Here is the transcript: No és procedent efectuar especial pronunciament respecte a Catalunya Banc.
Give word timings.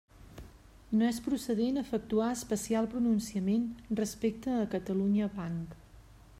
No 1.01 1.05
és 1.09 1.19
procedent 1.25 1.77
efectuar 1.81 2.29
especial 2.37 2.89
pronunciament 2.95 3.67
respecte 4.03 4.59
a 4.63 4.67
Catalunya 4.75 5.33
Banc. 5.41 5.81